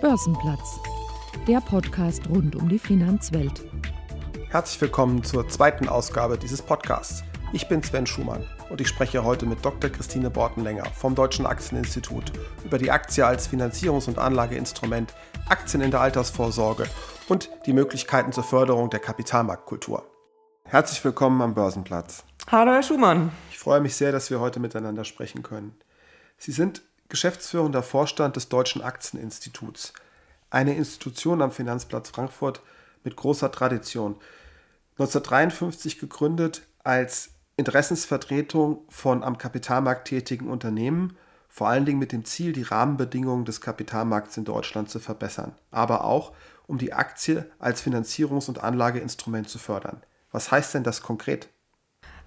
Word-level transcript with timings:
Börsenplatz, 0.00 0.80
der 1.46 1.60
Podcast 1.60 2.26
rund 2.30 2.56
um 2.56 2.70
die 2.70 2.78
Finanzwelt. 2.78 3.62
Herzlich 4.48 4.80
willkommen 4.80 5.22
zur 5.22 5.46
zweiten 5.50 5.90
Ausgabe 5.90 6.38
dieses 6.38 6.62
Podcasts. 6.62 7.22
Ich 7.52 7.68
bin 7.68 7.82
Sven 7.82 8.06
Schumann 8.06 8.46
und 8.70 8.80
ich 8.80 8.88
spreche 8.88 9.24
heute 9.24 9.44
mit 9.44 9.62
Dr. 9.62 9.90
Christine 9.90 10.30
Bortenlänger 10.30 10.86
vom 10.86 11.14
Deutschen 11.14 11.44
Aktieninstitut 11.44 12.32
über 12.64 12.78
die 12.78 12.90
Aktie 12.90 13.26
als 13.26 13.46
Finanzierungs- 13.46 14.08
und 14.08 14.18
Anlageinstrument, 14.18 15.12
Aktien 15.50 15.82
in 15.82 15.90
der 15.90 16.00
Altersvorsorge 16.00 16.86
und 17.28 17.50
die 17.66 17.74
Möglichkeiten 17.74 18.32
zur 18.32 18.44
Förderung 18.44 18.88
der 18.88 19.00
Kapitalmarktkultur. 19.00 20.06
Herzlich 20.64 21.04
willkommen 21.04 21.42
am 21.42 21.52
Börsenplatz. 21.52 22.24
Hallo, 22.50 22.72
Herr 22.72 22.82
Schumann. 22.82 23.32
Ich 23.50 23.58
freue 23.58 23.80
mich 23.80 23.96
sehr, 23.96 24.12
dass 24.12 24.30
wir 24.30 24.40
heute 24.40 24.60
miteinander 24.60 25.04
sprechen 25.04 25.42
können. 25.42 25.76
Sie 26.38 26.52
sind 26.52 26.80
geschäftsführender 27.10 27.82
Vorstand 27.82 28.36
des 28.36 28.48
Deutschen 28.48 28.80
Aktieninstituts, 28.80 29.92
eine 30.48 30.74
Institution 30.74 31.42
am 31.42 31.52
Finanzplatz 31.52 32.08
Frankfurt 32.08 32.62
mit 33.04 33.16
großer 33.16 33.52
Tradition. 33.52 34.16
1953 34.92 35.98
gegründet 35.98 36.62
als 36.82 37.30
Interessensvertretung 37.56 38.84
von 38.88 39.22
am 39.22 39.36
Kapitalmarkt 39.36 40.08
tätigen 40.08 40.48
Unternehmen, 40.48 41.16
vor 41.48 41.68
allen 41.68 41.84
Dingen 41.84 41.98
mit 41.98 42.12
dem 42.12 42.24
Ziel, 42.24 42.52
die 42.52 42.62
Rahmenbedingungen 42.62 43.44
des 43.44 43.60
Kapitalmarkts 43.60 44.36
in 44.36 44.44
Deutschland 44.44 44.88
zu 44.88 45.00
verbessern, 45.00 45.52
aber 45.70 46.04
auch 46.04 46.32
um 46.66 46.78
die 46.78 46.92
Aktie 46.92 47.50
als 47.58 47.82
Finanzierungs- 47.84 48.48
und 48.48 48.62
Anlageinstrument 48.62 49.48
zu 49.48 49.58
fördern. 49.58 50.02
Was 50.30 50.52
heißt 50.52 50.74
denn 50.74 50.84
das 50.84 51.02
konkret? 51.02 51.48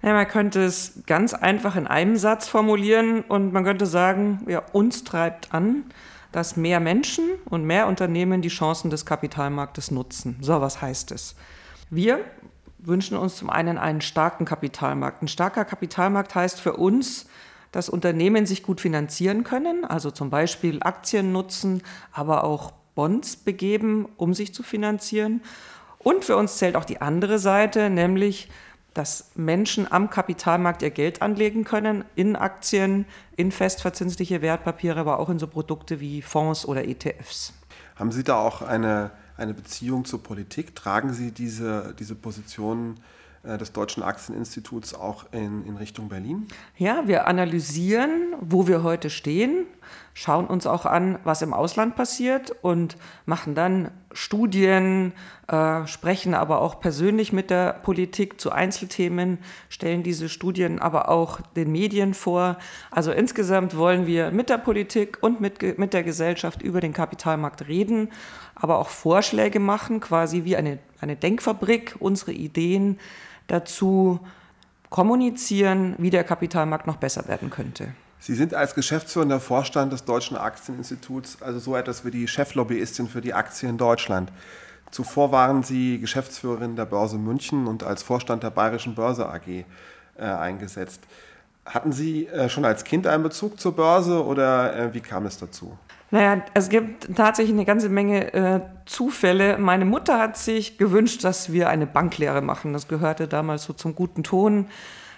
Ja, 0.04 0.12
man 0.12 0.28
könnte 0.28 0.62
es 0.62 1.00
ganz 1.06 1.32
einfach 1.32 1.76
in 1.76 1.86
einem 1.86 2.16
Satz 2.16 2.46
formulieren 2.46 3.22
und 3.22 3.54
man 3.54 3.64
könnte 3.64 3.86
sagen, 3.86 4.44
ja, 4.46 4.62
uns 4.72 5.02
treibt 5.02 5.54
an, 5.54 5.84
dass 6.30 6.58
mehr 6.58 6.78
Menschen 6.78 7.24
und 7.46 7.64
mehr 7.64 7.86
Unternehmen 7.86 8.42
die 8.42 8.50
Chancen 8.50 8.90
des 8.90 9.06
Kapitalmarktes 9.06 9.90
nutzen. 9.90 10.36
So, 10.42 10.60
was 10.60 10.82
heißt 10.82 11.10
es? 11.12 11.36
Wir 11.88 12.20
wünschen 12.80 13.16
uns 13.16 13.36
zum 13.36 13.48
einen 13.48 13.78
einen 13.78 14.02
starken 14.02 14.44
Kapitalmarkt. 14.44 15.22
Ein 15.22 15.28
starker 15.28 15.64
Kapitalmarkt 15.64 16.34
heißt 16.34 16.60
für 16.60 16.74
uns, 16.74 17.24
dass 17.72 17.88
Unternehmen 17.88 18.44
sich 18.44 18.62
gut 18.62 18.82
finanzieren 18.82 19.42
können, 19.42 19.86
also 19.86 20.10
zum 20.10 20.28
Beispiel 20.28 20.82
Aktien 20.82 21.32
nutzen, 21.32 21.82
aber 22.12 22.44
auch 22.44 22.72
Bonds 22.94 23.36
begeben, 23.36 24.06
um 24.18 24.34
sich 24.34 24.52
zu 24.52 24.62
finanzieren. 24.62 25.40
Und 25.98 26.26
für 26.26 26.36
uns 26.36 26.58
zählt 26.58 26.76
auch 26.76 26.84
die 26.84 27.00
andere 27.00 27.38
Seite, 27.38 27.88
nämlich 27.88 28.50
dass 28.94 29.30
Menschen 29.34 29.90
am 29.90 30.08
Kapitalmarkt 30.08 30.82
ihr 30.82 30.90
Geld 30.90 31.20
anlegen 31.20 31.64
können, 31.64 32.04
in 32.14 32.36
Aktien, 32.36 33.06
in 33.36 33.50
festverzinsliche 33.52 34.40
Wertpapiere, 34.40 35.00
aber 35.00 35.18
auch 35.18 35.28
in 35.28 35.38
so 35.38 35.46
Produkte 35.46 36.00
wie 36.00 36.22
Fonds 36.22 36.64
oder 36.64 36.86
ETFs. 36.86 37.52
Haben 37.96 38.12
Sie 38.12 38.24
da 38.24 38.36
auch 38.38 38.62
eine, 38.62 39.10
eine 39.36 39.52
Beziehung 39.52 40.04
zur 40.04 40.22
Politik? 40.22 40.74
Tragen 40.74 41.12
Sie 41.12 41.32
diese, 41.32 41.94
diese 41.98 42.14
Positionen 42.14 43.00
des 43.44 43.72
Deutschen 43.72 44.02
Aktieninstituts 44.02 44.94
auch 44.94 45.26
in, 45.32 45.66
in 45.66 45.76
Richtung 45.76 46.08
Berlin? 46.08 46.46
Ja, 46.76 47.02
wir 47.06 47.26
analysieren, 47.26 48.34
wo 48.40 48.66
wir 48.66 48.82
heute 48.82 49.10
stehen, 49.10 49.66
schauen 50.14 50.46
uns 50.46 50.66
auch 50.66 50.86
an, 50.86 51.18
was 51.24 51.42
im 51.42 51.52
Ausland 51.52 51.96
passiert 51.96 52.54
und 52.62 52.96
machen 53.26 53.54
dann 53.54 53.90
Studien, 54.12 55.12
äh, 55.48 55.86
sprechen 55.86 56.34
aber 56.34 56.60
auch 56.60 56.80
persönlich 56.80 57.32
mit 57.32 57.50
der 57.50 57.72
Politik 57.72 58.40
zu 58.40 58.52
Einzelthemen, 58.52 59.38
stellen 59.68 60.04
diese 60.04 60.28
Studien 60.28 60.78
aber 60.78 61.08
auch 61.08 61.40
den 61.56 61.72
Medien 61.72 62.14
vor. 62.14 62.56
Also 62.90 63.10
insgesamt 63.10 63.76
wollen 63.76 64.06
wir 64.06 64.30
mit 64.30 64.50
der 64.50 64.58
Politik 64.58 65.18
und 65.20 65.40
mit, 65.40 65.78
mit 65.78 65.92
der 65.92 66.04
Gesellschaft 66.04 66.62
über 66.62 66.80
den 66.80 66.92
Kapitalmarkt 66.92 67.66
reden, 67.66 68.10
aber 68.54 68.78
auch 68.78 68.88
Vorschläge 68.88 69.58
machen, 69.58 70.00
quasi 70.00 70.44
wie 70.44 70.56
eine, 70.56 70.78
eine 71.00 71.16
Denkfabrik, 71.16 71.96
unsere 71.98 72.32
Ideen 72.32 72.98
dazu 73.46 74.20
kommunizieren, 74.90 75.94
wie 75.98 76.10
der 76.10 76.24
Kapitalmarkt 76.24 76.86
noch 76.86 76.96
besser 76.96 77.26
werden 77.28 77.50
könnte. 77.50 77.88
Sie 78.20 78.34
sind 78.34 78.54
als 78.54 78.74
geschäftsführender 78.74 79.38
Vorstand 79.38 79.92
des 79.92 80.04
Deutschen 80.04 80.36
Aktieninstituts 80.36 81.42
also 81.42 81.58
so 81.58 81.76
etwas 81.76 82.04
wie 82.04 82.10
die 82.10 82.26
Cheflobbyistin 82.26 83.08
für 83.08 83.20
die 83.20 83.34
Aktie 83.34 83.68
in 83.68 83.76
Deutschland. 83.76 84.32
Zuvor 84.90 85.32
waren 85.32 85.62
Sie 85.62 85.98
Geschäftsführerin 85.98 86.76
der 86.76 86.86
Börse 86.86 87.18
München 87.18 87.66
und 87.66 87.82
als 87.82 88.02
Vorstand 88.02 88.42
der 88.44 88.50
Bayerischen 88.50 88.94
Börse 88.94 89.28
AG 89.28 89.48
äh, 89.48 89.64
eingesetzt. 90.22 91.00
Hatten 91.66 91.92
Sie 91.92 92.26
äh, 92.28 92.48
schon 92.48 92.64
als 92.64 92.84
Kind 92.84 93.06
einen 93.06 93.24
Bezug 93.24 93.58
zur 93.58 93.74
Börse 93.74 94.24
oder 94.24 94.76
äh, 94.76 94.94
wie 94.94 95.00
kam 95.00 95.26
es 95.26 95.36
dazu? 95.36 95.76
Naja, 96.14 96.44
es 96.54 96.68
gibt 96.68 97.16
tatsächlich 97.16 97.56
eine 97.56 97.64
ganze 97.64 97.88
Menge 97.88 98.32
äh, 98.32 98.60
Zufälle. 98.86 99.58
Meine 99.58 99.84
Mutter 99.84 100.20
hat 100.20 100.36
sich 100.36 100.78
gewünscht, 100.78 101.24
dass 101.24 101.52
wir 101.52 101.68
eine 101.68 101.88
Banklehre 101.88 102.40
machen. 102.40 102.72
Das 102.72 102.86
gehörte 102.86 103.26
damals 103.26 103.64
so 103.64 103.72
zum 103.72 103.96
guten 103.96 104.22
Ton. 104.22 104.68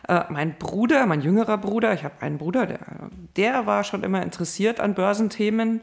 Äh, 0.09 0.23
mein 0.31 0.57
Bruder, 0.57 1.05
mein 1.05 1.21
jüngerer 1.21 1.59
Bruder, 1.59 1.93
ich 1.93 2.03
habe 2.03 2.15
einen 2.21 2.39
Bruder, 2.39 2.65
der, 2.65 2.79
der 3.37 3.67
war 3.67 3.85
schon 3.85 4.05
immer 4.05 4.23
interessiert 4.23 4.81
an 4.81 4.95
Börsenthemen. 4.95 5.83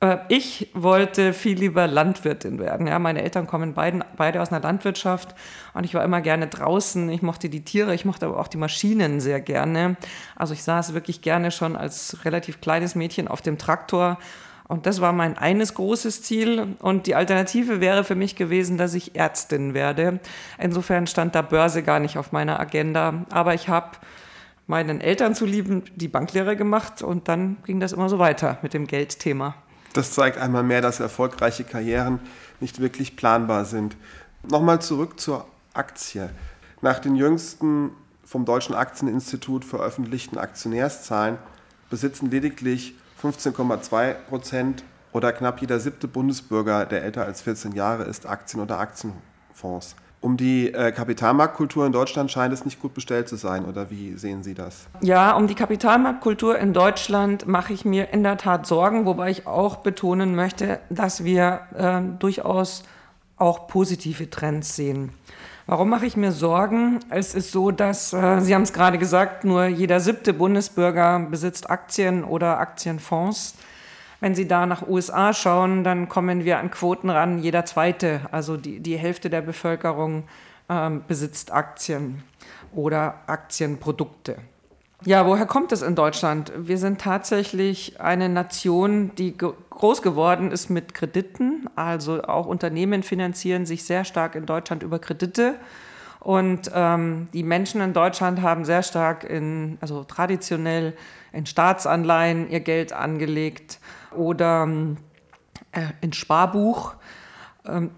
Äh, 0.00 0.18
ich 0.28 0.70
wollte 0.74 1.32
viel 1.32 1.58
lieber 1.58 1.86
Landwirtin 1.86 2.58
werden. 2.58 2.86
Ja, 2.86 2.98
meine 2.98 3.22
Eltern 3.22 3.46
kommen 3.46 3.74
beiden, 3.74 4.04
beide 4.16 4.40
aus 4.42 4.50
einer 4.52 4.60
Landwirtschaft 4.60 5.34
und 5.74 5.84
ich 5.84 5.94
war 5.94 6.04
immer 6.04 6.20
gerne 6.20 6.46
draußen. 6.46 7.08
Ich 7.10 7.22
mochte 7.22 7.48
die 7.48 7.64
Tiere, 7.64 7.94
ich 7.94 8.04
mochte 8.04 8.26
aber 8.26 8.38
auch 8.38 8.48
die 8.48 8.58
Maschinen 8.58 9.20
sehr 9.20 9.40
gerne. 9.40 9.96
Also 10.36 10.54
ich 10.54 10.62
saß 10.62 10.94
wirklich 10.94 11.22
gerne 11.22 11.50
schon 11.50 11.76
als 11.76 12.24
relativ 12.24 12.60
kleines 12.60 12.94
Mädchen 12.94 13.28
auf 13.28 13.42
dem 13.42 13.58
Traktor 13.58 14.18
und 14.66 14.86
das 14.86 15.00
war 15.00 15.12
mein 15.12 15.36
eines 15.36 15.74
großes 15.74 16.22
Ziel. 16.22 16.76
Und 16.80 17.06
die 17.06 17.14
Alternative 17.14 17.80
wäre 17.80 18.02
für 18.02 18.14
mich 18.14 18.34
gewesen, 18.34 18.78
dass 18.78 18.94
ich 18.94 19.14
Ärztin 19.14 19.74
werde. 19.74 20.20
Insofern 20.58 21.06
stand 21.06 21.34
da 21.34 21.42
Börse 21.42 21.82
gar 21.82 22.00
nicht 22.00 22.16
auf 22.16 22.32
meiner 22.32 22.58
Agenda. 22.58 23.24
Aber 23.30 23.54
ich 23.54 23.68
habe 23.68 23.90
meinen 24.66 25.02
Eltern 25.02 25.34
zulieben 25.34 25.82
die 25.94 26.08
Banklehre 26.08 26.56
gemacht 26.56 27.02
und 27.02 27.28
dann 27.28 27.58
ging 27.66 27.80
das 27.80 27.92
immer 27.92 28.08
so 28.08 28.18
weiter 28.18 28.58
mit 28.62 28.72
dem 28.72 28.86
Geldthema. 28.86 29.54
Das 29.94 30.12
zeigt 30.12 30.38
einmal 30.38 30.64
mehr, 30.64 30.80
dass 30.80 30.98
erfolgreiche 30.98 31.62
Karrieren 31.62 32.18
nicht 32.58 32.80
wirklich 32.80 33.16
planbar 33.16 33.64
sind. 33.64 33.96
Nochmal 34.42 34.82
zurück 34.82 35.20
zur 35.20 35.46
Aktie. 35.72 36.30
Nach 36.82 36.98
den 36.98 37.14
jüngsten 37.14 37.92
vom 38.24 38.44
Deutschen 38.44 38.74
Aktieninstitut 38.74 39.64
veröffentlichten 39.64 40.36
Aktionärszahlen 40.36 41.38
besitzen 41.90 42.28
lediglich 42.28 42.96
15,2 43.22 44.14
Prozent 44.14 44.82
oder 45.12 45.32
knapp 45.32 45.60
jeder 45.60 45.78
siebte 45.78 46.08
Bundesbürger, 46.08 46.86
der 46.86 47.04
älter 47.04 47.24
als 47.24 47.42
14 47.42 47.72
Jahre 47.72 48.02
ist, 48.02 48.26
Aktien 48.26 48.60
oder 48.60 48.80
Aktienfonds. 48.80 49.94
Um 50.24 50.38
die 50.38 50.72
äh, 50.72 50.90
Kapitalmarktkultur 50.90 51.84
in 51.84 51.92
Deutschland 51.92 52.30
scheint 52.30 52.54
es 52.54 52.64
nicht 52.64 52.80
gut 52.80 52.94
bestellt 52.94 53.28
zu 53.28 53.36
sein, 53.36 53.66
oder 53.66 53.90
wie 53.90 54.16
sehen 54.16 54.42
Sie 54.42 54.54
das? 54.54 54.86
Ja, 55.02 55.32
um 55.32 55.48
die 55.48 55.54
Kapitalmarktkultur 55.54 56.58
in 56.58 56.72
Deutschland 56.72 57.46
mache 57.46 57.74
ich 57.74 57.84
mir 57.84 58.08
in 58.10 58.22
der 58.22 58.38
Tat 58.38 58.66
Sorgen, 58.66 59.04
wobei 59.04 59.28
ich 59.30 59.46
auch 59.46 59.76
betonen 59.76 60.34
möchte, 60.34 60.80
dass 60.88 61.24
wir 61.24 61.60
äh, 61.76 62.00
durchaus 62.18 62.84
auch 63.36 63.66
positive 63.66 64.30
Trends 64.30 64.74
sehen. 64.74 65.10
Warum 65.66 65.90
mache 65.90 66.06
ich 66.06 66.16
mir 66.16 66.32
Sorgen? 66.32 67.00
Es 67.10 67.34
ist 67.34 67.52
so, 67.52 67.70
dass, 67.70 68.14
äh, 68.14 68.40
Sie 68.40 68.54
haben 68.54 68.62
es 68.62 68.72
gerade 68.72 68.96
gesagt, 68.96 69.44
nur 69.44 69.66
jeder 69.66 70.00
siebte 70.00 70.32
Bundesbürger 70.32 71.18
besitzt 71.18 71.68
Aktien 71.68 72.24
oder 72.24 72.60
Aktienfonds. 72.60 73.56
Wenn 74.20 74.34
Sie 74.34 74.48
da 74.48 74.66
nach 74.66 74.86
USA 74.86 75.32
schauen, 75.32 75.84
dann 75.84 76.08
kommen 76.08 76.44
wir 76.44 76.58
an 76.58 76.70
Quoten 76.70 77.10
ran. 77.10 77.38
Jeder 77.38 77.64
zweite, 77.64 78.20
also 78.30 78.56
die, 78.56 78.80
die 78.80 78.96
Hälfte 78.96 79.30
der 79.30 79.42
Bevölkerung, 79.42 80.24
ähm, 80.68 81.02
besitzt 81.06 81.52
Aktien 81.52 82.22
oder 82.72 83.20
Aktienprodukte. 83.26 84.36
Ja, 85.06 85.26
woher 85.26 85.44
kommt 85.44 85.70
es 85.72 85.82
in 85.82 85.94
Deutschland? 85.94 86.50
Wir 86.56 86.78
sind 86.78 86.98
tatsächlich 86.98 88.00
eine 88.00 88.30
Nation, 88.30 89.14
die 89.16 89.36
groß 89.36 90.00
geworden 90.00 90.50
ist 90.50 90.70
mit 90.70 90.94
Krediten. 90.94 91.68
Also 91.76 92.22
auch 92.22 92.46
Unternehmen 92.46 93.02
finanzieren 93.02 93.66
sich 93.66 93.84
sehr 93.84 94.04
stark 94.04 94.34
in 94.34 94.46
Deutschland 94.46 94.82
über 94.82 94.98
Kredite. 94.98 95.56
Und 96.20 96.70
ähm, 96.74 97.28
die 97.34 97.42
Menschen 97.42 97.82
in 97.82 97.92
Deutschland 97.92 98.40
haben 98.40 98.64
sehr 98.64 98.82
stark 98.82 99.24
in, 99.24 99.76
also 99.82 100.04
traditionell 100.04 100.94
in 101.34 101.46
Staatsanleihen 101.46 102.50
ihr 102.50 102.60
Geld 102.60 102.92
angelegt 102.92 103.80
oder 104.16 104.68
äh, 105.72 105.80
ins 106.00 106.16
Sparbuch. 106.16 106.94
Ähm, 107.66 107.90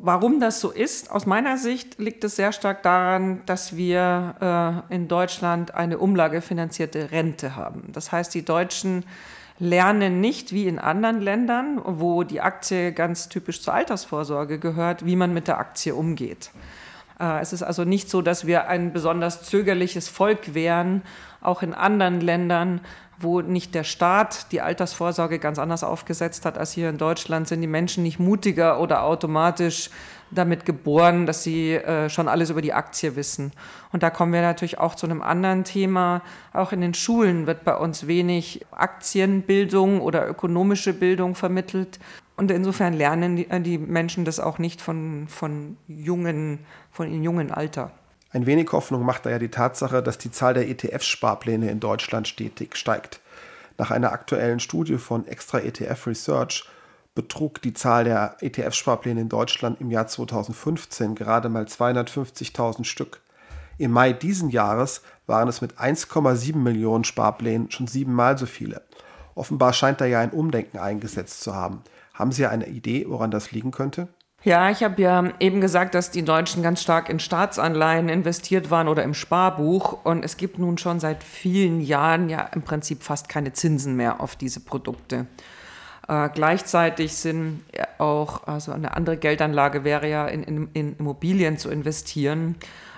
warum 0.00 0.40
das 0.40 0.60
so 0.60 0.70
ist, 0.70 1.10
aus 1.10 1.26
meiner 1.26 1.56
Sicht 1.56 1.98
liegt 1.98 2.22
es 2.24 2.36
sehr 2.36 2.52
stark 2.52 2.82
daran, 2.82 3.42
dass 3.46 3.76
wir 3.76 4.84
äh, 4.90 4.94
in 4.94 5.08
Deutschland 5.08 5.74
eine 5.74 5.98
umlagefinanzierte 5.98 7.10
Rente 7.10 7.56
haben. 7.56 7.90
Das 7.92 8.12
heißt, 8.12 8.34
die 8.34 8.44
Deutschen 8.44 9.04
lernen 9.58 10.20
nicht 10.20 10.52
wie 10.52 10.66
in 10.66 10.78
anderen 10.78 11.20
Ländern, 11.20 11.80
wo 11.82 12.24
die 12.24 12.40
Aktie 12.40 12.92
ganz 12.92 13.28
typisch 13.28 13.62
zur 13.62 13.72
Altersvorsorge 13.74 14.58
gehört, 14.58 15.06
wie 15.06 15.16
man 15.16 15.32
mit 15.32 15.48
der 15.48 15.58
Aktie 15.58 15.94
umgeht. 15.94 16.50
Äh, 17.18 17.40
es 17.40 17.52
ist 17.52 17.62
also 17.62 17.84
nicht 17.84 18.10
so, 18.10 18.22
dass 18.22 18.46
wir 18.46 18.68
ein 18.68 18.92
besonders 18.92 19.42
zögerliches 19.42 20.08
Volk 20.08 20.54
wären. 20.54 21.02
Auch 21.40 21.62
in 21.62 21.74
anderen 21.74 22.20
Ländern, 22.20 22.80
wo 23.18 23.40
nicht 23.40 23.74
der 23.74 23.84
Staat 23.84 24.52
die 24.52 24.60
Altersvorsorge 24.60 25.38
ganz 25.38 25.58
anders 25.58 25.84
aufgesetzt 25.84 26.44
hat 26.44 26.58
als 26.58 26.72
hier 26.72 26.90
in 26.90 26.98
Deutschland, 26.98 27.48
sind 27.48 27.60
die 27.60 27.66
Menschen 27.66 28.02
nicht 28.02 28.18
mutiger 28.18 28.80
oder 28.80 29.04
automatisch 29.04 29.90
damit 30.30 30.64
geboren, 30.64 31.24
dass 31.24 31.44
sie 31.44 31.74
äh, 31.74 32.08
schon 32.10 32.28
alles 32.28 32.50
über 32.50 32.60
die 32.60 32.72
Aktie 32.72 33.14
wissen. 33.16 33.52
Und 33.92 34.02
da 34.02 34.10
kommen 34.10 34.32
wir 34.32 34.42
natürlich 34.42 34.78
auch 34.78 34.96
zu 34.96 35.06
einem 35.06 35.22
anderen 35.22 35.64
Thema. 35.64 36.22
Auch 36.52 36.72
in 36.72 36.80
den 36.80 36.94
Schulen 36.94 37.46
wird 37.46 37.64
bei 37.64 37.76
uns 37.76 38.06
wenig 38.08 38.66
Aktienbildung 38.72 40.00
oder 40.00 40.28
ökonomische 40.28 40.92
Bildung 40.92 41.36
vermittelt. 41.36 42.00
Und 42.36 42.50
insofern 42.50 42.92
lernen 42.92 43.36
die, 43.36 43.50
äh, 43.50 43.60
die 43.60 43.78
Menschen 43.78 44.24
das 44.24 44.40
auch 44.40 44.58
nicht 44.58 44.80
von, 44.80 45.26
von, 45.28 45.76
jungen, 45.88 46.60
von 46.90 47.12
in 47.12 47.22
jungen 47.22 47.50
Alter. 47.50 47.90
Ein 48.30 48.46
wenig 48.46 48.70
Hoffnung 48.72 49.04
macht 49.04 49.24
da 49.24 49.30
ja 49.30 49.38
die 49.38 49.50
Tatsache, 49.50 50.02
dass 50.02 50.18
die 50.18 50.30
Zahl 50.30 50.54
der 50.54 50.68
ETF-Sparpläne 50.68 51.70
in 51.70 51.80
Deutschland 51.80 52.28
stetig 52.28 52.76
steigt. 52.76 53.20
Nach 53.78 53.90
einer 53.90 54.12
aktuellen 54.12 54.60
Studie 54.60 54.98
von 54.98 55.26
Extra 55.26 55.60
ETF 55.60 56.06
Research 56.06 56.68
betrug 57.14 57.62
die 57.62 57.72
Zahl 57.72 58.04
der 58.04 58.36
ETF-Sparpläne 58.40 59.22
in 59.22 59.28
Deutschland 59.28 59.80
im 59.80 59.90
Jahr 59.90 60.06
2015 60.06 61.14
gerade 61.14 61.48
mal 61.48 61.64
250.000 61.64 62.84
Stück. 62.84 63.20
Im 63.78 63.90
Mai 63.90 64.12
diesen 64.12 64.50
Jahres 64.50 65.02
waren 65.26 65.48
es 65.48 65.60
mit 65.60 65.78
1,7 65.78 66.56
Millionen 66.56 67.04
Sparplänen 67.04 67.70
schon 67.70 67.86
siebenmal 67.86 68.36
so 68.38 68.46
viele. 68.46 68.82
Offenbar 69.34 69.72
scheint 69.72 70.00
da 70.00 70.06
ja 70.06 70.20
ein 70.20 70.30
Umdenken 70.30 70.78
eingesetzt 70.78 71.42
zu 71.42 71.54
haben. 71.54 71.82
Haben 72.16 72.32
Sie 72.32 72.46
eine 72.46 72.66
Idee, 72.66 73.04
woran 73.08 73.30
das 73.30 73.52
liegen 73.52 73.72
könnte? 73.72 74.08
Ja, 74.42 74.70
ich 74.70 74.82
habe 74.82 75.02
ja 75.02 75.32
eben 75.38 75.60
gesagt, 75.60 75.94
dass 75.94 76.10
die 76.10 76.24
Deutschen 76.24 76.62
ganz 76.62 76.80
stark 76.80 77.08
in 77.08 77.18
Staatsanleihen 77.18 78.08
investiert 78.08 78.70
waren 78.70 78.88
oder 78.88 79.02
im 79.02 79.12
Sparbuch. 79.12 80.04
Und 80.04 80.24
es 80.24 80.36
gibt 80.36 80.58
nun 80.58 80.78
schon 80.78 80.98
seit 80.98 81.22
vielen 81.22 81.80
Jahren 81.80 82.28
ja 82.30 82.42
im 82.54 82.62
Prinzip 82.62 83.02
fast 83.02 83.28
keine 83.28 83.52
Zinsen 83.52 83.96
mehr 83.96 84.20
auf 84.20 84.36
diese 84.36 84.60
Produkte. 84.60 85.26
Äh, 86.08 86.30
gleichzeitig 86.32 87.12
sind 87.14 87.64
auch, 87.98 88.46
also 88.46 88.72
eine 88.72 88.96
andere 88.96 89.16
Geldanlage 89.18 89.84
wäre 89.84 90.08
ja 90.08 90.26
in, 90.26 90.42
in, 90.44 90.68
in 90.72 90.96
Immobilien 90.96 91.58
zu 91.58 91.68
investieren. 91.68 92.54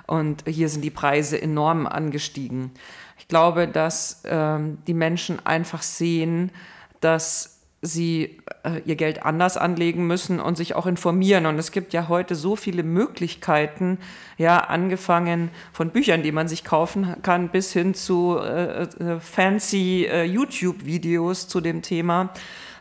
Und 0.07 0.45
hier 0.47 0.69
sind 0.69 0.83
die 0.83 0.91
Preise 0.91 1.41
enorm 1.41 1.87
angestiegen. 1.87 2.71
Ich 3.19 3.27
glaube, 3.27 3.67
dass 3.67 4.23
ähm, 4.27 4.79
die 4.87 4.95
Menschen 4.95 5.45
einfach 5.45 5.83
sehen, 5.83 6.53
dass 7.01 7.58
sie 7.81 8.39
äh, 8.65 8.81
ihr 8.85 8.97
Geld 8.97 9.25
anders 9.25 9.57
anlegen 9.57 10.07
müssen 10.07 10.41
und 10.41 10.57
sich 10.57 10.75
auch 10.75 10.87
informieren. 10.87 11.47
Und 11.47 11.59
es 11.59 11.71
gibt 11.71 11.93
ja 11.93 12.09
heute 12.09 12.35
so 12.35 12.57
viele 12.57 12.83
Möglichkeiten, 12.83 13.99
ja, 14.37 14.59
angefangen 14.59 15.51
von 15.73 15.91
Büchern, 15.91 16.23
die 16.23 16.33
man 16.33 16.49
sich 16.49 16.65
kaufen 16.65 17.17
kann, 17.23 17.51
bis 17.51 17.73
hin 17.73 17.95
zu 17.95 18.39
äh, 18.39 18.83
äh, 18.83 19.21
fancy 19.21 20.07
äh, 20.11 20.25
YouTube-Videos 20.25 21.47
zu 21.47 21.61
dem 21.61 21.83
Thema, 21.83 22.31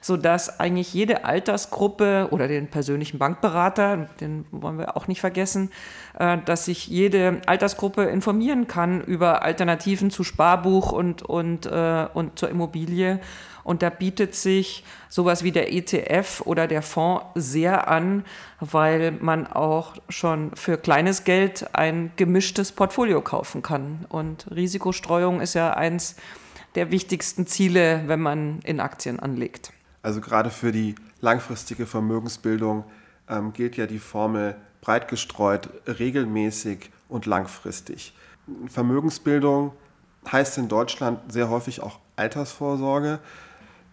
sodass 0.01 0.59
eigentlich 0.59 0.94
jede 0.94 1.25
Altersgruppe 1.25 2.29
oder 2.31 2.47
den 2.47 2.67
persönlichen 2.67 3.19
Bankberater, 3.19 4.09
den 4.19 4.45
wollen 4.51 4.79
wir 4.79 4.97
auch 4.97 5.07
nicht 5.07 5.21
vergessen, 5.21 5.69
äh, 6.17 6.39
dass 6.44 6.65
sich 6.65 6.88
jede 6.88 7.41
Altersgruppe 7.45 8.05
informieren 8.05 8.67
kann 8.67 9.01
über 9.01 9.44
Alternativen 9.44 10.09
zu 10.09 10.23
Sparbuch 10.23 10.91
und, 10.91 11.21
und, 11.21 11.67
äh, 11.67 12.07
und 12.15 12.39
zur 12.39 12.49
Immobilie 12.49 13.19
und 13.68 13.81
da 13.81 13.90
bietet 13.90 14.34
sich 14.34 14.86
sowas 15.10 15.44
wie 15.44 15.52
der 15.52 15.74
ETF 15.74 16.42
oder 16.46 16.68
der 16.68 16.81
Fonds 16.81 17.25
sehr 17.36 17.90
an, 17.90 18.24
weil 18.62 19.12
man 19.12 19.46
auch 19.46 19.96
schon 20.08 20.56
für 20.56 20.78
kleines 20.78 21.25
Geld 21.25 21.75
ein 21.75 22.14
gemischtes 22.16 22.72
Portfolio 22.72 23.22
kaufen 23.22 23.62
kann. 23.64 24.06
Und 24.08 24.50
Risikostreuung 24.50 25.42
ist 25.42 25.54
ja 25.54 25.74
eins 25.74 26.16
der 26.75 26.92
wichtigsten 26.92 27.46
Ziele, 27.46 28.04
wenn 28.08 28.22
man 28.22 28.62
in 28.64 28.80
Aktien 28.80 29.19
anlegt. 29.19 29.74
Also 30.02 30.22
gerade 30.22 30.50
für 30.50 30.72
die 30.72 30.96
langfristige 31.19 31.86
Vermögensbildung 31.86 32.86
ähm, 33.28 33.52
gilt 33.52 33.75
ja 33.75 33.86
die 33.86 34.00
Formel 34.00 34.56
breit 34.80 35.10
gestreut, 35.10 35.69
regelmäßig 35.88 36.90
und 37.10 37.25
langfristig. 37.25 38.14
Vermögensbildung 38.68 39.74
heißt 40.31 40.58
in 40.58 40.69
Deutschland 40.69 41.34
sehr 41.34 41.50
häufig 41.50 41.81
auch 41.81 42.00
Altersvorsorge. 42.16 43.19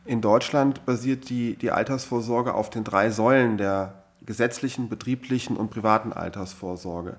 In 0.07 0.21
Deutschland 0.21 0.85
basiert 0.85 1.31
die, 1.31 1.57
die 1.57 1.71
Altersvorsorge 1.71 2.53
auf 2.53 2.69
den 2.69 2.85
drei 2.85 3.11
Säulen 3.11 3.57
der 3.57 4.05
gesetzlichen, 4.27 4.91
betrieblichen 4.91 5.57
und 5.57 5.71
privaten 5.71 6.13
Altersvorsorge. 6.13 7.17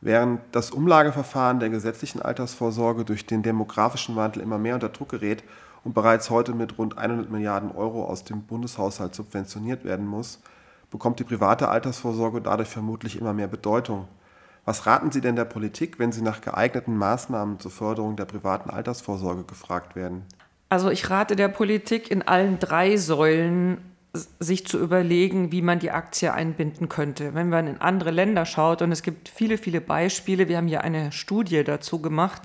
Während 0.00 0.40
das 0.50 0.72
Umlageverfahren 0.72 1.60
der 1.60 1.70
gesetzlichen 1.70 2.20
Altersvorsorge 2.20 3.04
durch 3.04 3.26
den 3.26 3.44
demografischen 3.44 4.16
Wandel 4.16 4.42
immer 4.42 4.58
mehr 4.58 4.74
unter 4.74 4.88
Druck 4.88 5.10
gerät 5.10 5.44
und 5.84 5.94
bereits 5.94 6.28
heute 6.28 6.54
mit 6.54 6.76
rund 6.76 6.98
100 6.98 7.30
Milliarden 7.30 7.70
Euro 7.70 8.04
aus 8.04 8.24
dem 8.24 8.42
Bundeshaushalt 8.42 9.14
subventioniert 9.14 9.84
werden 9.84 10.06
muss, 10.06 10.40
bekommt 10.90 11.20
die 11.20 11.24
private 11.24 11.68
Altersvorsorge 11.68 12.40
dadurch 12.40 12.68
vermutlich 12.68 13.20
immer 13.20 13.32
mehr 13.32 13.48
Bedeutung. 13.48 14.08
Was 14.64 14.86
raten 14.86 15.12
Sie 15.12 15.20
denn 15.20 15.36
der 15.36 15.44
Politik, 15.44 16.00
wenn 16.00 16.12
Sie 16.12 16.22
nach 16.22 16.40
geeigneten 16.40 16.96
Maßnahmen 16.96 17.60
zur 17.60 17.70
Förderung 17.70 18.16
der 18.16 18.24
privaten 18.24 18.70
Altersvorsorge 18.70 19.44
gefragt 19.44 19.94
werden? 19.94 20.24
Also 20.68 20.90
ich 20.90 21.08
rate 21.08 21.34
der 21.34 21.48
Politik 21.48 22.10
in 22.10 22.22
allen 22.22 22.58
drei 22.58 22.96
Säulen 22.96 23.78
sich 24.38 24.66
zu 24.66 24.78
überlegen, 24.78 25.52
wie 25.52 25.62
man 25.62 25.78
die 25.78 25.90
Aktie 25.90 26.32
einbinden 26.32 26.88
könnte. 26.88 27.34
Wenn 27.34 27.48
man 27.48 27.66
in 27.66 27.80
andere 27.80 28.10
Länder 28.10 28.46
schaut, 28.46 28.82
und 28.82 28.92
es 28.92 29.02
gibt 29.02 29.28
viele, 29.28 29.58
viele 29.58 29.80
Beispiele, 29.80 30.48
wir 30.48 30.56
haben 30.56 30.66
hier 30.66 30.82
eine 30.82 31.12
Studie 31.12 31.62
dazu 31.64 32.00
gemacht 32.02 32.42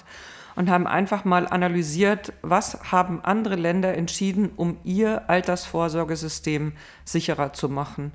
und 0.55 0.69
haben 0.69 0.87
einfach 0.87 1.25
mal 1.25 1.47
analysiert, 1.47 2.33
was 2.41 2.91
haben 2.91 3.21
andere 3.23 3.55
Länder 3.55 3.95
entschieden, 3.95 4.51
um 4.55 4.77
ihr 4.83 5.29
Altersvorsorgesystem 5.29 6.73
sicherer 7.05 7.53
zu 7.53 7.69
machen. 7.69 8.11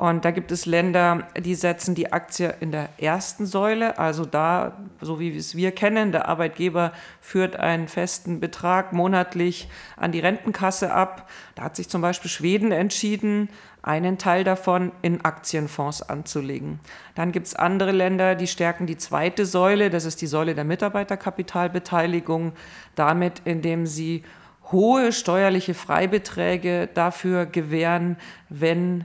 Und 0.00 0.24
da 0.24 0.30
gibt 0.30 0.50
es 0.50 0.64
Länder, 0.64 1.28
die 1.38 1.54
setzen 1.54 1.94
die 1.94 2.10
Aktie 2.10 2.54
in 2.60 2.72
der 2.72 2.88
ersten 2.96 3.44
Säule, 3.44 3.98
also 3.98 4.24
da, 4.24 4.78
so 5.02 5.20
wie 5.20 5.34
wir 5.34 5.38
es 5.38 5.54
wir 5.54 5.72
kennen, 5.72 6.10
der 6.10 6.26
Arbeitgeber 6.26 6.92
führt 7.20 7.56
einen 7.56 7.86
festen 7.86 8.40
Betrag 8.40 8.94
monatlich 8.94 9.68
an 9.98 10.10
die 10.10 10.20
Rentenkasse 10.20 10.90
ab. 10.90 11.28
Da 11.54 11.64
hat 11.64 11.76
sich 11.76 11.90
zum 11.90 12.00
Beispiel 12.00 12.30
Schweden 12.30 12.72
entschieden, 12.72 13.50
einen 13.82 14.16
Teil 14.16 14.42
davon 14.42 14.92
in 15.02 15.22
Aktienfonds 15.22 16.00
anzulegen. 16.00 16.80
Dann 17.14 17.30
gibt 17.30 17.48
es 17.48 17.54
andere 17.54 17.92
Länder, 17.92 18.36
die 18.36 18.46
stärken 18.46 18.86
die 18.86 18.96
zweite 18.96 19.44
Säule, 19.44 19.90
das 19.90 20.06
ist 20.06 20.22
die 20.22 20.26
Säule 20.26 20.54
der 20.54 20.64
Mitarbeiterkapitalbeteiligung, 20.64 22.54
damit, 22.94 23.42
indem 23.44 23.84
sie 23.84 24.24
hohe 24.72 25.12
steuerliche 25.12 25.74
Freibeträge 25.74 26.88
dafür 26.94 27.44
gewähren, 27.44 28.16
wenn 28.48 29.04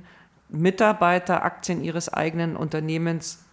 Mitarbeiter 0.50 1.44
Aktien 1.44 1.83
ihres 1.83 2.11
eigenen 2.11 2.56
Unternehmens 2.56 3.45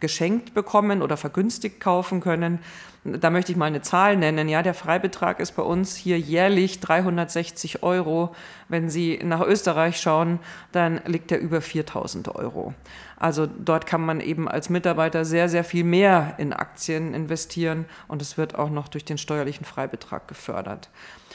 geschenkt 0.00 0.54
bekommen 0.54 1.02
oder 1.02 1.16
vergünstigt 1.16 1.80
kaufen 1.80 2.20
können. 2.20 2.60
Da 3.04 3.30
möchte 3.30 3.52
ich 3.52 3.58
mal 3.58 3.66
eine 3.66 3.82
Zahl 3.82 4.16
nennen. 4.16 4.48
Ja, 4.48 4.62
der 4.62 4.74
Freibetrag 4.74 5.40
ist 5.40 5.52
bei 5.52 5.62
uns 5.62 5.94
hier 5.94 6.18
jährlich 6.18 6.80
360 6.80 7.82
Euro. 7.82 8.34
Wenn 8.68 8.90
Sie 8.90 9.20
nach 9.22 9.40
Österreich 9.40 10.00
schauen, 10.00 10.40
dann 10.72 11.00
liegt 11.06 11.32
er 11.32 11.38
über 11.38 11.60
4000 11.60 12.34
Euro. 12.34 12.74
Also 13.16 13.46
dort 13.46 13.86
kann 13.86 14.04
man 14.04 14.20
eben 14.20 14.48
als 14.48 14.68
Mitarbeiter 14.68 15.24
sehr, 15.24 15.48
sehr 15.48 15.64
viel 15.64 15.84
mehr 15.84 16.34
in 16.38 16.52
Aktien 16.52 17.14
investieren 17.14 17.86
und 18.06 18.22
es 18.22 18.38
wird 18.38 18.54
auch 18.54 18.70
noch 18.70 18.88
durch 18.88 19.04
den 19.04 19.18
steuerlichen 19.18 19.64
Freibetrag 19.64 20.28
gefördert. 20.28 20.88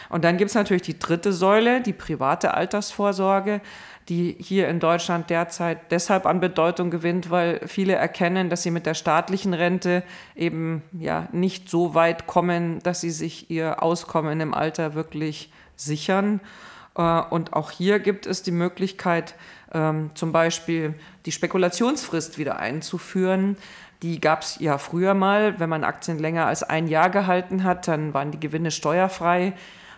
Und 0.10 0.24
dann 0.24 0.38
gibt 0.38 0.50
es 0.50 0.56
natürlich 0.56 0.84
die 0.84 1.00
dritte 1.00 1.34
Säule, 1.34 1.82
die 1.82 1.94
private 1.94 2.54
Altersvorsorge 2.54 3.62
die 4.10 4.36
hier 4.40 4.68
in 4.68 4.80
Deutschland 4.80 5.30
derzeit 5.30 5.92
deshalb 5.92 6.26
an 6.26 6.40
Bedeutung 6.40 6.92
gewinnt, 6.92 7.30
weil 7.30 7.62
viele 7.68 7.96
erkennen, 7.96 8.50
dass 8.50 8.64
sie 8.64 8.72
mit 8.72 8.86
der 8.86 8.94
staatlichen 8.94 9.54
Rente 9.54 10.04
eben 10.36 10.84
ja 10.92 11.28
nicht 11.32 11.70
so 11.70 11.96
weit 11.96 12.28
kommen, 12.28 12.80
dass 12.84 13.02
sie 13.02 13.12
sich 13.12 13.50
ihr 13.50 13.82
Auskommen 13.82 14.42
im 14.42 14.54
Alter 14.54 14.94
wirklich 14.94 15.52
sichern. 15.76 16.42
Äh, 16.98 17.22
und 17.22 17.54
auch 17.54 17.72
hier 17.72 18.00
gibt 18.00 18.26
es 18.26 18.44
die 18.44 18.52
Möglichkeit, 18.52 19.36
ähm, 19.74 20.12
zum 20.16 20.32
Beispiel 20.32 20.96
die 21.26 21.32
Spekulationsfrist 21.32 22.38
wieder 22.38 22.58
einzuführen. 22.58 23.58
Die 24.02 24.20
gab 24.20 24.42
es 24.42 24.60
ja 24.60 24.78
früher 24.78 25.14
mal. 25.14 25.60
Wenn 25.60 25.70
man 25.70 25.86
Aktien 25.86 26.20
länger 26.20 26.46
als 26.46 26.62
ein 26.62 26.88
Jahr 26.88 27.10
gehalten 27.10 27.64
hat, 27.64 27.88
dann 27.88 28.14
waren 28.14 28.32
die 28.32 28.40
Gewinne 28.40 28.72
steuerfrei. 28.72 29.54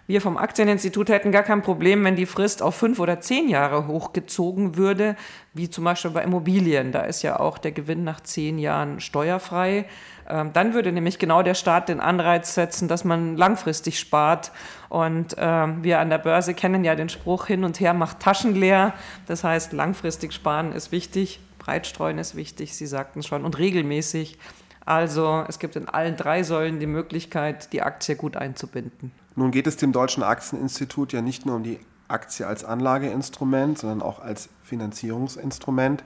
Wir 0.08 0.22
vom 0.22 0.38
Aktieninstitut 0.38 1.10
hätten 1.10 1.32
gar 1.32 1.44
kein 1.44 1.64
Problem, 1.64 2.04
wenn 2.04 2.16
die 2.16 2.28
Frist 2.28 2.62
auf 2.62 2.76
fünf 2.76 3.00
oder 3.00 3.22
zehn 3.22 3.50
Jahre 3.50 3.88
hochgezogen 3.88 4.78
würde, 4.78 5.16
wie 5.54 5.70
zum 5.70 5.84
Beispiel 5.84 6.12
bei 6.12 6.24
Immobilien. 6.24 6.92
Da 6.92 7.02
ist 7.02 7.24
ja 7.24 7.40
auch 7.40 7.58
der 7.58 7.72
Gewinn 7.72 8.04
nach 8.04 8.22
zehn 8.22 8.60
Jahren 8.60 9.00
steuerfrei. 9.00 9.86
Ähm, 10.30 10.52
dann 10.54 10.74
würde 10.74 10.92
nämlich 10.92 11.18
genau 11.18 11.42
der 11.42 11.56
Staat 11.56 11.90
den 11.90 12.00
Anreiz 12.00 12.54
setzen, 12.54 12.88
dass 12.88 13.04
man 13.04 13.36
langfristig 13.36 14.00
spart. 14.00 14.52
Und 14.90 15.36
ähm, 15.40 15.84
wir 15.84 16.00
an 16.00 16.10
der 16.10 16.20
Börse 16.20 16.54
kennen 16.54 16.84
ja 16.84 16.96
den 16.96 17.10
Spruch, 17.10 17.48
hin 17.48 17.64
und 17.64 17.80
her 17.80 17.94
macht 17.94 18.20
Taschen 18.20 18.54
leer. 18.54 18.94
Das 19.26 19.44
heißt, 19.44 19.74
langfristig 19.74 20.34
sparen 20.34 20.72
ist 20.72 20.92
wichtig 20.92 21.40
Breitstreuen 21.66 22.20
ist 22.20 22.36
wichtig, 22.36 22.76
Sie 22.76 22.86
sagten 22.86 23.24
schon, 23.24 23.44
und 23.44 23.58
regelmäßig. 23.58 24.38
Also 24.86 25.44
es 25.48 25.58
gibt 25.58 25.76
in 25.76 25.90
allen 25.90 26.16
drei 26.16 26.44
Säulen 26.44 26.80
die 26.80 26.86
Möglichkeit, 26.86 27.74
die 27.74 27.82
Aktie 27.82 28.16
gut 28.16 28.38
einzubinden. 28.38 29.12
Nun 29.36 29.52
geht 29.52 29.68
es 29.68 29.78
dem 29.78 29.92
Deutschen 29.92 30.24
Aktieninstitut 30.24 31.12
ja 31.12 31.22
nicht 31.22 31.46
nur 31.46 31.58
um 31.58 31.64
die 31.64 31.80
Aktie 32.08 32.48
als 32.48 32.64
Anlageinstrument, 32.64 33.78
sondern 33.80 34.02
auch 34.02 34.20
als 34.20 34.50
Finanzierungsinstrument. 34.64 36.04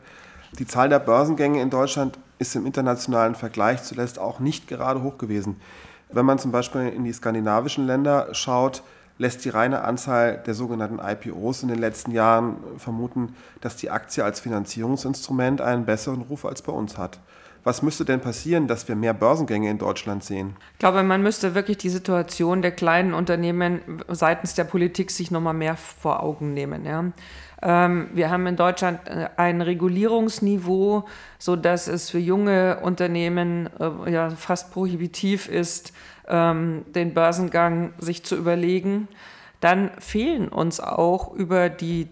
Die 0.57 0.65
Zahl 0.65 0.89
der 0.89 0.99
Börsengänge 0.99 1.61
in 1.61 1.69
Deutschland 1.69 2.17
ist 2.39 2.55
im 2.55 2.65
internationalen 2.65 3.35
Vergleich 3.35 3.83
zuletzt 3.83 4.17
auch 4.17 4.39
nicht 4.39 4.67
gerade 4.67 5.03
hoch 5.03 5.17
gewesen. 5.17 5.57
Wenn 6.11 6.25
man 6.25 6.39
zum 6.39 6.51
Beispiel 6.51 6.87
in 6.87 7.03
die 7.03 7.13
skandinavischen 7.13 7.85
Länder 7.85 8.33
schaut, 8.33 8.81
lässt 9.19 9.45
die 9.45 9.49
reine 9.49 9.83
Anzahl 9.83 10.41
der 10.47 10.55
sogenannten 10.55 10.97
IPOs 10.97 11.61
in 11.61 11.69
den 11.69 11.77
letzten 11.77 12.11
Jahren 12.11 12.57
vermuten, 12.77 13.35
dass 13.61 13.75
die 13.75 13.91
Aktie 13.91 14.23
als 14.23 14.39
Finanzierungsinstrument 14.39 15.61
einen 15.61 15.85
besseren 15.85 16.21
Ruf 16.21 16.45
als 16.45 16.63
bei 16.63 16.71
uns 16.71 16.97
hat. 16.97 17.19
Was 17.63 17.81
müsste 17.81 18.05
denn 18.05 18.21
passieren, 18.21 18.67
dass 18.67 18.87
wir 18.87 18.95
mehr 18.95 19.13
Börsengänge 19.13 19.69
in 19.69 19.77
Deutschland 19.77 20.23
sehen? 20.23 20.55
Ich 20.73 20.79
glaube, 20.79 21.03
man 21.03 21.21
müsste 21.21 21.55
wirklich 21.55 21.77
die 21.77 21.89
Situation 21.89 22.61
der 22.61 22.71
kleinen 22.71 23.13
Unternehmen 23.13 23.81
seitens 24.07 24.53
der 24.53 24.63
Politik 24.63 25.11
sich 25.11 25.29
noch 25.29 25.41
mal 25.41 25.53
mehr 25.53 25.75
vor 25.75 26.23
Augen 26.23 26.53
nehmen. 26.53 26.85
Ja. 26.85 27.11
Ähm, 27.61 28.09
wir 28.13 28.29
haben 28.29 28.47
in 28.47 28.55
Deutschland 28.55 29.01
äh, 29.07 29.29
ein 29.35 29.61
Regulierungsniveau, 29.61 31.05
so 31.37 31.55
dass 31.55 31.87
es 31.87 32.09
für 32.09 32.19
junge 32.19 32.79
Unternehmen 32.81 33.69
äh, 33.79 34.11
ja 34.11 34.29
fast 34.29 34.71
prohibitiv 34.71 35.49
ist, 35.49 35.93
ähm, 36.27 36.85
den 36.95 37.13
Börsengang 37.13 37.93
sich 37.99 38.23
zu 38.23 38.37
überlegen. 38.37 39.09
Dann 39.59 39.91
fehlen 39.99 40.47
uns 40.47 40.79
auch 40.79 41.33
über 41.33 41.67
die 41.67 42.07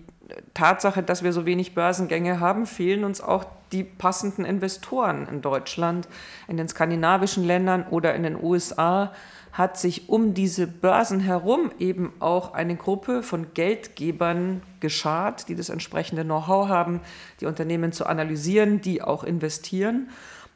Tatsache, 0.54 1.04
dass 1.04 1.24
wir 1.24 1.32
so 1.32 1.46
wenig 1.46 1.74
Börsengänge 1.74 2.42
haben, 2.42 2.66
fehlen 2.66 3.06
uns 3.06 3.22
auch 3.22 3.46
die 3.72 3.84
passenden 3.84 4.46
Investoren 4.46 5.28
in 5.28 5.42
Deutschland. 5.42 6.08
In 6.48 6.58
den 6.58 6.68
skandinavischen 6.68 7.44
Ländern 7.44 7.86
oder 7.90 8.16
in 8.16 8.24
den 8.24 8.42
USA 8.42 9.12
hat 9.52 9.78
sich 9.78 10.08
um 10.08 10.34
diese 10.34 10.68
Börsen 10.68 11.20
herum 11.20 11.72
eben 11.80 12.14
auch 12.20 12.54
eine 12.54 12.76
Gruppe 12.76 13.24
von 13.24 13.54
Geldgebern 13.54 14.62
geschart, 14.80 15.50
die 15.50 15.56
das 15.56 15.70
entsprechende 15.70 16.24
Know-how 16.24 16.68
haben, 16.68 17.02
die 17.42 17.48
Unternehmen 17.48 17.92
zu 17.92 18.06
analysieren, 18.06 18.82
die 18.82 19.02
auch 19.02 19.24
investieren. 19.24 20.10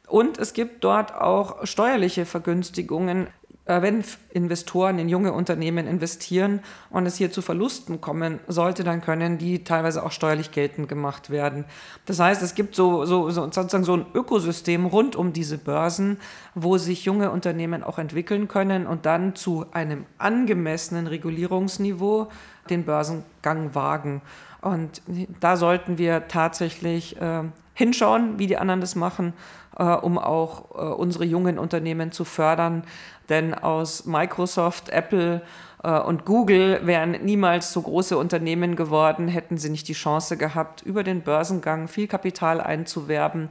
Und 0.06 0.38
es 0.38 0.52
gibt 0.52 0.84
dort 0.84 1.14
auch 1.14 1.66
steuerliche 1.66 2.26
Vergünstigungen 2.26 3.28
wenn 3.64 4.02
Investoren 4.30 4.98
in 4.98 5.08
junge 5.08 5.32
Unternehmen 5.32 5.86
investieren 5.86 6.60
und 6.90 7.06
es 7.06 7.16
hier 7.16 7.30
zu 7.30 7.42
Verlusten 7.42 8.00
kommen 8.00 8.40
sollte, 8.48 8.82
dann 8.82 9.00
können 9.00 9.38
die 9.38 9.62
teilweise 9.62 10.04
auch 10.04 10.10
steuerlich 10.10 10.50
geltend 10.50 10.88
gemacht 10.88 11.30
werden. 11.30 11.64
Das 12.04 12.18
heißt, 12.18 12.42
es 12.42 12.54
gibt 12.54 12.74
so, 12.74 13.04
so, 13.04 13.30
so, 13.30 13.42
sozusagen 13.44 13.84
so 13.84 13.96
ein 13.96 14.06
Ökosystem 14.14 14.86
rund 14.86 15.14
um 15.14 15.32
diese 15.32 15.58
Börsen, 15.58 16.18
wo 16.56 16.76
sich 16.76 17.04
junge 17.04 17.30
Unternehmen 17.30 17.84
auch 17.84 17.98
entwickeln 17.98 18.48
können 18.48 18.86
und 18.86 19.06
dann 19.06 19.36
zu 19.36 19.66
einem 19.72 20.06
angemessenen 20.18 21.06
Regulierungsniveau 21.06 22.28
den 22.68 22.84
Börsengang 22.84 23.76
wagen. 23.76 24.22
Und 24.60 25.02
da 25.40 25.56
sollten 25.56 25.98
wir 25.98 26.26
tatsächlich 26.28 27.20
äh, 27.20 27.42
hinschauen, 27.74 28.38
wie 28.38 28.46
die 28.46 28.56
anderen 28.56 28.80
das 28.80 28.94
machen, 28.94 29.32
äh, 29.76 29.84
um 29.84 30.18
auch 30.18 30.74
äh, 30.74 30.94
unsere 30.94 31.24
jungen 31.24 31.58
Unternehmen 31.58 32.12
zu 32.12 32.24
fördern. 32.24 32.84
Denn 33.28 33.54
aus 33.54 34.04
Microsoft, 34.04 34.88
Apple 34.90 35.42
äh, 35.82 35.98
und 35.98 36.24
Google 36.24 36.80
wären 36.86 37.12
niemals 37.24 37.72
so 37.72 37.82
große 37.82 38.16
Unternehmen 38.16 38.76
geworden, 38.76 39.28
hätten 39.28 39.58
sie 39.58 39.70
nicht 39.70 39.88
die 39.88 39.94
Chance 39.94 40.36
gehabt, 40.36 40.82
über 40.82 41.02
den 41.02 41.22
Börsengang 41.22 41.88
viel 41.88 42.08
Kapital 42.08 42.60
einzuwerben 42.60 43.48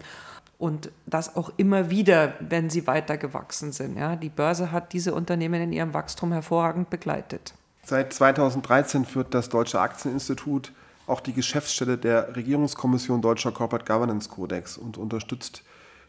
und 0.61 0.91
das 1.07 1.35
auch 1.35 1.51
immer 1.57 1.89
wieder, 1.89 2.33
wenn 2.39 2.69
sie 2.69 2.85
weiter 2.85 3.17
gewachsen 3.17 3.71
sind. 3.71 3.97
Ja, 3.97 4.15
die 4.15 4.29
Börse 4.29 4.71
hat 4.71 4.93
diese 4.93 5.15
Unternehmen 5.15 5.59
in 5.59 5.73
ihrem 5.73 5.95
Wachstum 5.95 6.31
hervorragend 6.31 6.91
begleitet. 6.91 7.55
Seit 7.83 8.13
2013 8.13 9.05
führt 9.05 9.33
das 9.33 9.49
Deutsche 9.49 9.79
Aktieninstitut 9.81 10.71
auch 11.11 11.19
die 11.19 11.33
Geschäftsstelle 11.33 11.97
der 11.97 12.35
Regierungskommission 12.35 13.21
Deutscher 13.21 13.51
Corporate 13.51 13.85
Governance 13.85 14.29
Codex 14.29 14.77
und 14.77 14.97
unterstützt 14.97 15.63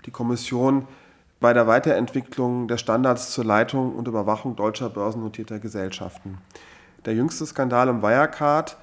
die 0.06 0.10
Kommission 0.10 0.86
bei 1.40 1.52
der 1.52 1.66
Weiterentwicklung 1.66 2.68
der 2.68 2.78
Standards 2.78 3.32
zur 3.32 3.44
Leitung 3.44 3.94
und 3.96 4.06
Überwachung 4.06 4.54
deutscher 4.54 4.88
börsennotierter 4.88 5.58
Gesellschaften. 5.58 6.38
Der 7.04 7.14
jüngste 7.14 7.44
Skandal 7.44 7.88
um 7.88 8.00
Wirecard 8.00 8.76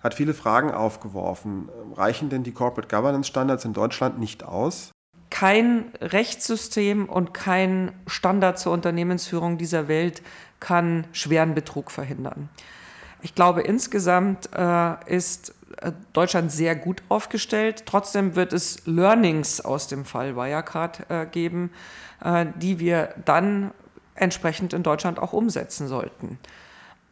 hat 0.00 0.14
viele 0.14 0.32
Fragen 0.32 0.70
aufgeworfen. 0.70 1.68
Reichen 1.96 2.28
denn 2.28 2.44
die 2.44 2.52
Corporate 2.52 2.94
Governance 2.94 3.28
Standards 3.28 3.64
in 3.64 3.72
Deutschland 3.72 4.20
nicht 4.20 4.44
aus? 4.44 4.92
Kein 5.30 5.86
Rechtssystem 6.00 7.08
und 7.08 7.34
kein 7.34 7.90
Standard 8.06 8.60
zur 8.60 8.72
Unternehmensführung 8.72 9.58
dieser 9.58 9.88
Welt 9.88 10.22
kann 10.60 11.08
schweren 11.12 11.54
Betrug 11.54 11.90
verhindern. 11.90 12.48
Ich 13.22 13.34
glaube, 13.34 13.62
insgesamt 13.62 14.50
äh, 14.54 15.12
ist 15.12 15.54
Deutschland 16.12 16.50
sehr 16.52 16.76
gut 16.76 17.02
aufgestellt. 17.08 17.84
Trotzdem 17.86 18.36
wird 18.36 18.52
es 18.52 18.86
Learnings 18.86 19.60
aus 19.60 19.88
dem 19.88 20.04
Fall 20.04 20.36
Wirecard 20.36 21.10
äh, 21.10 21.26
geben, 21.26 21.70
äh, 22.22 22.46
die 22.56 22.78
wir 22.78 23.14
dann 23.24 23.72
entsprechend 24.14 24.72
in 24.72 24.82
Deutschland 24.82 25.18
auch 25.18 25.32
umsetzen 25.32 25.88
sollten. 25.88 26.38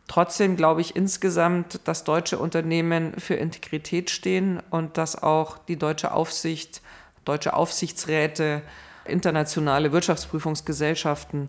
Trotzdem 0.09 0.57
glaube 0.57 0.81
ich 0.81 0.95
insgesamt, 0.95 1.81
dass 1.85 2.05
deutsche 2.05 2.39
Unternehmen 2.39 3.15
für 3.19 3.35
Integrität 3.35 4.11
stehen 4.11 4.61
und 4.71 4.99
dass 4.99 5.23
auch 5.23 5.59
die 5.59 5.77
deutsche 5.77 6.13
Aufsicht, 6.13 6.83
deutsche 7.25 7.55
Aufsichtsräte, 7.55 8.63
internationale 9.05 9.93
Wirtschaftsprüfungsgesellschaften 9.93 11.49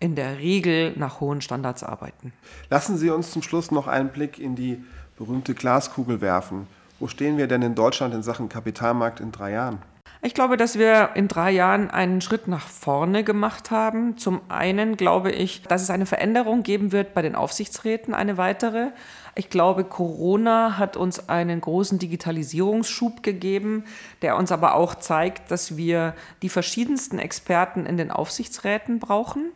in 0.00 0.14
der 0.14 0.38
Regel 0.38 0.92
nach 0.96 1.20
hohen 1.20 1.40
Standards 1.40 1.82
arbeiten. 1.82 2.32
Lassen 2.70 2.96
Sie 2.96 3.10
uns 3.10 3.30
zum 3.30 3.42
Schluss 3.42 3.70
noch 3.70 3.86
einen 3.86 4.10
Blick 4.10 4.38
in 4.38 4.54
die 4.54 4.84
berühmte 5.16 5.54
Glaskugel 5.54 6.20
werfen. 6.20 6.66
Wo 6.98 7.08
stehen 7.08 7.38
wir 7.38 7.46
denn 7.46 7.62
in 7.62 7.74
Deutschland 7.74 8.14
in 8.14 8.22
Sachen 8.22 8.48
Kapitalmarkt 8.48 9.20
in 9.20 9.32
drei 9.32 9.52
Jahren? 9.52 9.78
Ich 10.22 10.32
glaube, 10.32 10.56
dass 10.56 10.78
wir 10.78 11.10
in 11.16 11.28
drei 11.28 11.50
Jahren 11.50 11.90
einen 11.90 12.22
Schritt 12.22 12.48
nach 12.48 12.66
vorne 12.66 13.24
gemacht 13.24 13.70
haben. 13.70 14.16
Zum 14.16 14.40
einen 14.48 14.96
glaube 14.96 15.30
ich, 15.30 15.64
dass 15.64 15.82
es 15.82 15.90
eine 15.90 16.06
Veränderung 16.06 16.62
geben 16.62 16.92
wird 16.92 17.12
bei 17.12 17.20
den 17.20 17.34
Aufsichtsräten, 17.34 18.14
eine 18.14 18.38
weitere. 18.38 18.92
Ich 19.34 19.50
glaube, 19.50 19.84
Corona 19.84 20.78
hat 20.78 20.96
uns 20.96 21.28
einen 21.28 21.60
großen 21.60 21.98
Digitalisierungsschub 21.98 23.22
gegeben, 23.22 23.84
der 24.22 24.36
uns 24.36 24.50
aber 24.50 24.76
auch 24.76 24.94
zeigt, 24.94 25.50
dass 25.50 25.76
wir 25.76 26.14
die 26.40 26.48
verschiedensten 26.48 27.18
Experten 27.18 27.84
in 27.84 27.98
den 27.98 28.10
Aufsichtsräten 28.10 29.00
brauchen. 29.00 29.52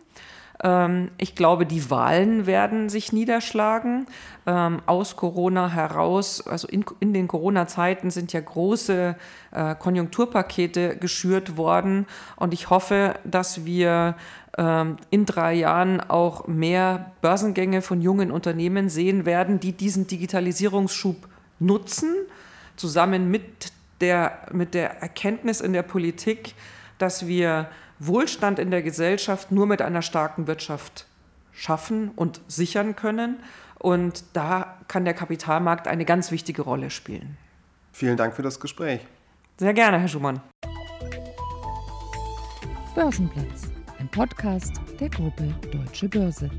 Ähm, 0.62 1.10
ich 1.18 1.34
glaube, 1.34 1.66
die 1.66 1.90
Wahlen 1.90 2.46
werden 2.46 2.88
sich 2.88 3.12
niederschlagen. 3.12 4.06
Ähm, 4.46 4.80
aus 4.86 5.16
Corona 5.16 5.68
heraus, 5.68 6.46
also 6.46 6.66
in, 6.68 6.84
in 7.00 7.12
den 7.12 7.28
Corona-Zeiten 7.28 8.10
sind 8.10 8.32
ja 8.32 8.40
große 8.40 9.16
äh, 9.52 9.74
Konjunkturpakete 9.74 10.96
geschürt 10.96 11.56
worden. 11.56 12.06
Und 12.36 12.54
ich 12.54 12.70
hoffe, 12.70 13.14
dass 13.24 13.64
wir 13.64 14.16
ähm, 14.56 14.96
in 15.10 15.26
drei 15.26 15.54
Jahren 15.54 16.00
auch 16.00 16.46
mehr 16.46 17.12
Börsengänge 17.20 17.82
von 17.82 18.00
jungen 18.00 18.30
Unternehmen 18.30 18.88
sehen 18.88 19.26
werden, 19.26 19.60
die 19.60 19.72
diesen 19.72 20.06
Digitalisierungsschub 20.06 21.28
nutzen, 21.60 22.14
zusammen 22.76 23.30
mit 23.30 23.72
der, 24.00 24.46
mit 24.52 24.74
der 24.74 25.02
Erkenntnis 25.02 25.60
in 25.60 25.72
der 25.72 25.82
Politik, 25.82 26.54
dass 26.98 27.26
wir 27.26 27.68
Wohlstand 27.98 28.58
in 28.58 28.70
der 28.70 28.82
Gesellschaft 28.82 29.50
nur 29.50 29.66
mit 29.66 29.82
einer 29.82 30.02
starken 30.02 30.46
Wirtschaft 30.46 31.06
schaffen 31.52 32.10
und 32.14 32.40
sichern 32.48 32.96
können. 32.96 33.40
Und 33.78 34.24
da 34.32 34.78
kann 34.88 35.04
der 35.04 35.14
Kapitalmarkt 35.14 35.86
eine 35.88 36.04
ganz 36.04 36.30
wichtige 36.30 36.62
Rolle 36.62 36.90
spielen. 36.90 37.36
Vielen 37.92 38.16
Dank 38.16 38.34
für 38.34 38.42
das 38.42 38.60
Gespräch. 38.60 39.00
Sehr 39.56 39.74
gerne, 39.74 39.98
Herr 39.98 40.08
Schumann. 40.08 40.40
Börsenplatz, 42.94 43.70
ein 43.98 44.08
Podcast 44.08 44.72
der 44.98 45.08
Gruppe 45.08 45.54
Deutsche 45.72 46.08
Börse. 46.08 46.50